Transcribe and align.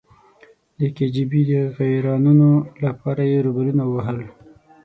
د 0.77 0.79
کې 0.95 1.05
جی 1.13 1.23
بي 1.31 1.41
د 1.51 1.53
غیرانونو 1.77 2.49
لپاره 2.85 3.21
یې 3.31 3.37
روبلونه 3.45 3.83
ووهل. 3.87 4.19